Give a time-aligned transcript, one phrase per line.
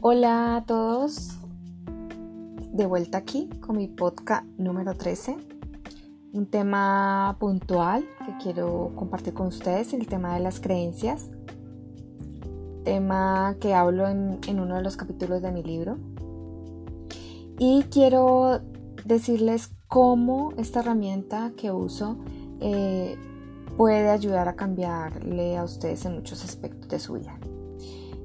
[0.00, 1.38] Hola a todos,
[2.72, 5.36] de vuelta aquí con mi podcast número 13.
[6.32, 11.30] Un tema puntual que quiero compartir con ustedes, el tema de las creencias.
[12.84, 15.98] Tema que hablo en, uno de los capítulos de mi libro.
[17.58, 18.60] Y quiero
[19.04, 22.18] decirles cómo esta herramienta que uso
[22.60, 23.16] eh,
[23.76, 27.36] puede ayudar a cambiarle a ustedes en muchos aspectos de su vida.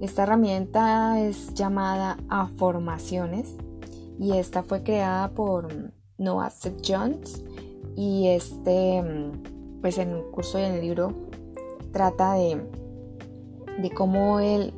[0.00, 3.54] Esta herramienta es llamada Aformaciones
[4.18, 7.44] y esta fue creada por Noah Seth Jones
[7.96, 9.04] y este,
[9.82, 11.12] pues en el curso y en el libro
[11.92, 12.62] trata de,
[13.78, 14.72] de cómo él,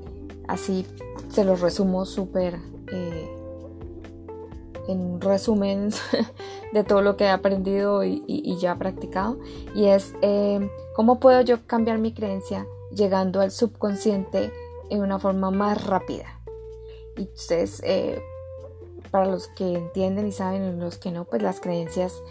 [0.48, 0.86] así
[1.28, 2.58] se los resumo súper
[2.92, 3.28] eh,
[4.88, 5.90] en resumen
[6.72, 9.38] de todo lo que he aprendido y, ya practicado
[9.74, 14.52] y es eh, cómo puedo yo cambiar mi creencia llegando al subconsciente
[14.92, 16.26] en una forma más rápida.
[17.16, 18.20] Y ustedes, eh,
[19.10, 22.22] para los que entienden y saben y los que no, pues las creencias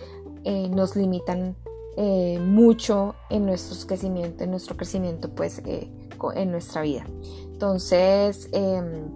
[0.44, 1.56] eh, nos limitan
[1.98, 7.04] eh, mucho en nuestro crecimiento, en nuestro crecimiento, pues en nuestra vida.
[7.52, 9.08] Entonces, em,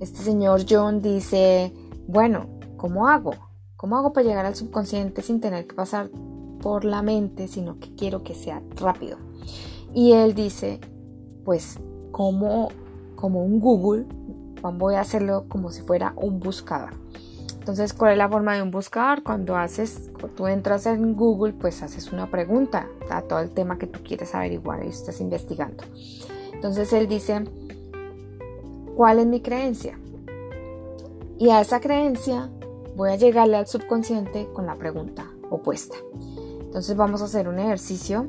[0.00, 1.72] este señor John dice,
[2.08, 2.46] bueno,
[2.78, 3.34] ¿cómo hago?
[3.76, 6.08] ¿Cómo hago para llegar al subconsciente sin tener que pasar
[6.62, 9.18] por la mente, sino que quiero que sea rápido?
[9.92, 10.80] Y él dice,
[11.44, 11.78] pues
[12.12, 12.68] como,
[13.16, 14.06] como un Google,
[14.70, 16.90] voy a hacerlo como si fuera un buscador.
[17.58, 19.22] Entonces, ¿cuál es la forma de un buscador?
[19.22, 23.78] Cuando haces, cuando tú entras en Google, pues haces una pregunta a todo el tema
[23.78, 25.84] que tú quieres averiguar y estás investigando.
[26.52, 27.44] Entonces él dice,
[28.96, 29.98] ¿cuál es mi creencia?
[31.38, 32.50] Y a esa creencia
[32.96, 35.96] voy a llegarle al subconsciente con la pregunta opuesta.
[36.60, 38.26] Entonces vamos a hacer un ejercicio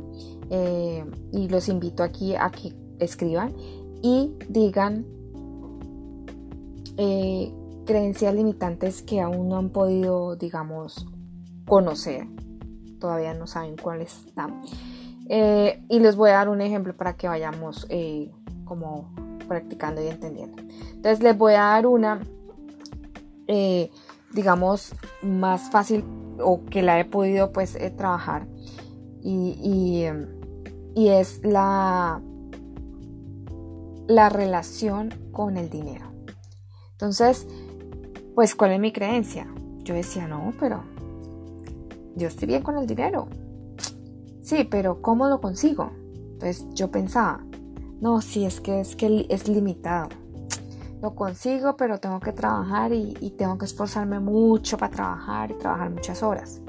[0.50, 3.54] eh, y los invito aquí a que escriban
[4.02, 5.06] y digan
[6.98, 7.52] eh,
[7.86, 11.08] creencias limitantes que aún no han podido, digamos,
[11.66, 12.28] conocer.
[13.00, 14.62] Todavía no saben cuáles están.
[15.30, 18.30] Eh, y les voy a dar un ejemplo para que vayamos eh,
[18.66, 19.14] como
[19.48, 20.62] practicando y entendiendo.
[20.96, 22.22] Entonces les voy a dar una,
[24.34, 26.04] digamos, más fácil
[26.40, 28.48] o que la he podido pues trabajar.
[29.22, 30.06] y,
[30.96, 32.22] y es la
[34.08, 36.12] la relación con el dinero.
[36.92, 37.48] Entonces,
[38.36, 39.48] pues, ¿cuál es mi creencia?
[39.84, 40.84] Yo decía, no, pero
[42.16, 43.28] yo estoy bien con el dinero.
[44.42, 45.92] Sí, pero ¿cómo lo consigo?
[46.34, 47.44] Entonces yo pensaba,
[48.02, 50.10] no, sí, es que es, que es limitado.
[51.02, 55.56] Lo consigo, pero tengo que trabajar y, y tengo que esforzarme mucho para trabajar y
[55.56, 56.62] trabajar muchas horas.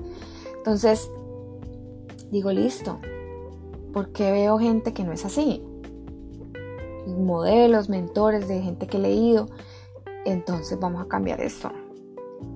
[0.57, 1.09] Entonces,
[2.31, 2.99] digo, listo,
[3.93, 5.63] porque veo gente que no es así
[7.13, 9.49] modelos, mentores, de gente que he leído.
[10.25, 11.71] Entonces vamos a cambiar esto.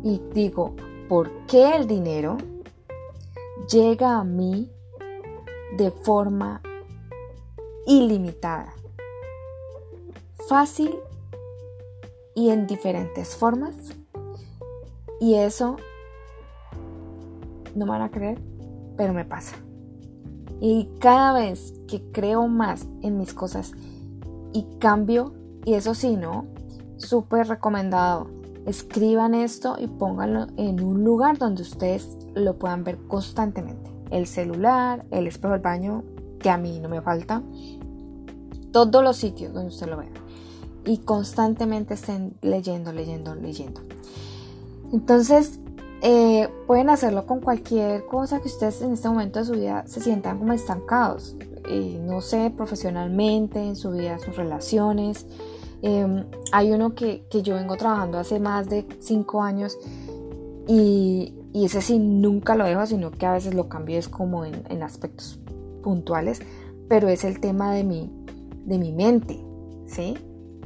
[0.03, 0.75] Y digo,
[1.09, 2.37] ¿por qué el dinero
[3.71, 4.71] llega a mí
[5.77, 6.63] de forma
[7.87, 8.73] ilimitada?
[10.49, 10.99] Fácil
[12.35, 13.75] y en diferentes formas.
[15.21, 15.77] Y eso
[17.75, 18.39] no me van a creer,
[18.97, 19.57] pero me pasa.
[20.61, 23.73] Y cada vez que creo más en mis cosas
[24.79, 26.47] cambio, y eso sí, ¿no?
[26.97, 28.29] Súper recomendado.
[28.67, 33.91] Escriban esto y pónganlo en un lugar donde ustedes lo puedan ver constantemente.
[34.11, 36.05] El celular, el espejo del baño,
[36.39, 37.43] que a mí no me falta.
[38.73, 40.13] Todos los sitios donde usted lo vea.
[40.85, 43.81] Y constantemente estén leyendo, leyendo, leyendo.
[44.93, 45.61] Entonces,
[46.01, 50.01] eh, pueden hacerlo con cualquier cosa que ustedes en este momento de su vida se
[50.01, 51.37] sientan como estancados.
[51.69, 55.27] Eh, no sé, profesionalmente, en su vida, sus relaciones.
[55.83, 59.79] Em, hay uno que, yo vengo trabajando hace más de cinco años
[60.67, 64.83] y, ese sí nunca lo dejo, sino que a veces lo cambio es como en,
[64.83, 65.41] aspectos
[65.83, 66.41] puntuales,
[66.89, 68.13] pero es el tema de mi,
[68.65, 69.45] de mi mente,
[69.87, 70.17] ¿sí?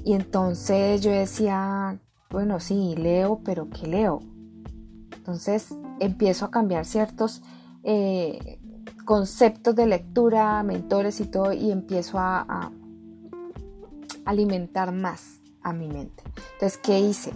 [0.05, 1.99] Y entonces yo decía,
[2.31, 4.21] bueno, sí, leo, pero ¿qué leo?
[5.23, 5.69] Entonces
[6.01, 7.43] empiezo a cambiar ciertos
[7.85, 8.59] eh,
[9.05, 12.73] conceptos de lectura, mentores y todo, y empiezo a,
[14.25, 16.25] alimentar más a mi mente.
[16.55, 17.31] Entonces, ¿qué hice?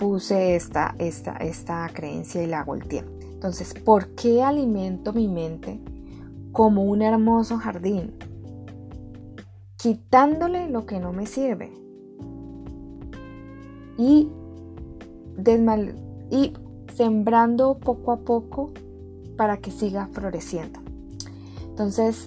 [0.00, 3.04] Puse esta, esta, esta creencia y la volteé.
[3.32, 5.80] Entonces, ¿por qué alimento mi mente
[6.50, 8.16] como un hermoso jardín?
[9.76, 11.72] Quitándole lo que no me sirve.
[13.96, 14.28] Y,
[16.30, 16.52] y
[16.98, 18.72] sembrando poco a poco
[19.36, 20.80] para que siga floreciendo.
[21.68, 22.26] Entonces,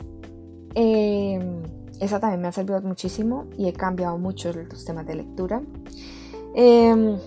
[0.76, 1.62] em,
[2.00, 5.62] esa también me ha servido muchísimo y he cambiado mucho los temas de lectura.
[6.56, 7.18] Em,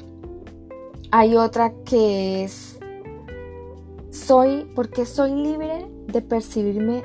[1.11, 2.79] hay otra que es
[4.11, 7.03] soy porque soy libre de percibirme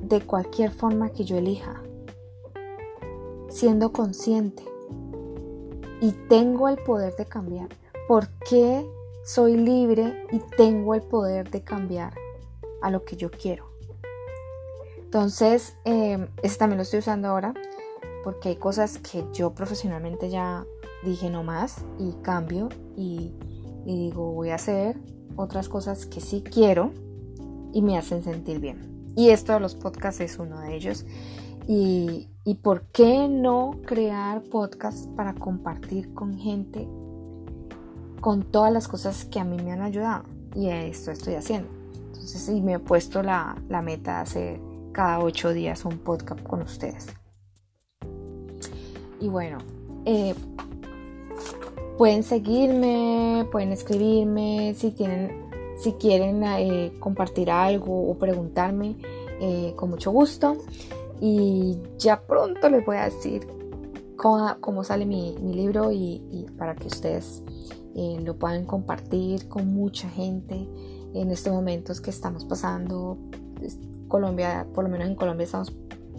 [0.00, 1.82] de cualquier forma que yo elija,
[3.50, 4.62] siendo consciente
[6.00, 7.68] y tengo el poder de cambiar.
[8.06, 8.86] ¿Por qué
[9.28, 12.14] soy libre y tengo el poder de cambiar
[12.80, 13.70] a lo que yo quiero?
[14.96, 16.28] Entonces, eh,
[16.58, 17.52] también lo estoy usando ahora
[18.24, 20.64] porque hay cosas que yo profesionalmente ya
[21.04, 23.34] dije no más y cambio y,
[23.84, 24.96] digo voy a hacer
[25.36, 26.92] otras cosas que sí quiero
[27.74, 29.12] y me hacen sentir bien.
[29.14, 31.04] Y esto de los podcasts es uno de ellos.
[31.66, 36.88] Y, y por qué no crear podcasts para compartir con gente
[38.20, 40.24] con todas las cosas que a mí me han ayudado.
[40.54, 41.68] Y esto estoy haciendo.
[42.06, 44.60] Entonces, y me he puesto la, la meta de hacer
[44.92, 47.06] cada ocho días un podcast con ustedes.
[49.20, 49.58] Y bueno,
[50.04, 50.34] eh,
[51.96, 58.96] pueden seguirme, pueden escribirme si tienen, si quieren eh, compartir algo o preguntarme,
[59.40, 60.56] eh, con mucho gusto.
[61.20, 63.46] Y ya pronto les voy a decir
[64.16, 67.42] cómo, sale mi, libro y, para que ustedes
[67.94, 70.68] lo puedan compartir con mucha gente
[71.14, 73.18] en estos momentos que estamos pasando
[74.08, 75.72] Colombia, por lo menos en Colombia estamos,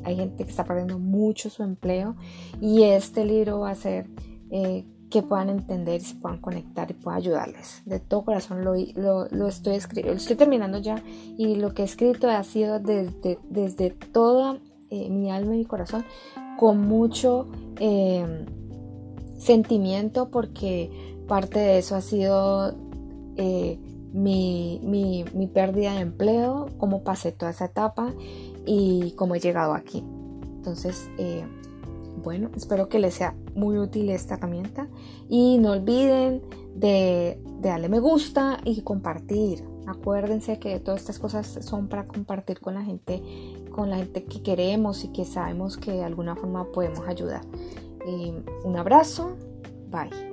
[0.04, 2.16] hay gente que está perdiendo mucho su empleo
[2.62, 4.07] y este libro va a ser
[4.51, 7.81] eh, que puedan entender, se puedan conectar y pueda ayudarles.
[7.86, 11.04] De todo corazón lo, lo, estoy escribiendo, estoy terminando ya
[11.38, 14.60] y lo que he escrito ha sido desde, desde toda
[14.92, 16.06] eh, mi alma y mi corazón
[16.57, 17.50] con mucho
[17.80, 18.45] eh,
[19.38, 22.75] sentimiento porque parte de eso ha sido
[24.11, 28.11] mi, mi, mi, pérdida de empleo, cómo pasé toda esa etapa
[28.65, 30.03] y cómo he llegado aquí.
[30.57, 31.45] Entonces, eh,
[32.21, 34.89] bueno, espero que les sea muy útil esta herramienta
[35.29, 36.41] y no olviden
[36.75, 39.63] de, de, darle me gusta y compartir.
[39.87, 43.23] Acuérdense que todas estas cosas son para compartir con la gente,
[43.71, 47.41] con la gente que queremos y que sabemos que de alguna forma podemos ayudar.
[48.65, 49.37] un abrazo,
[49.89, 50.28] bye.